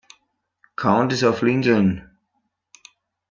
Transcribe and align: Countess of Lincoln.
Countess 0.77 1.21
of 1.21 1.43
Lincoln. 1.43 2.09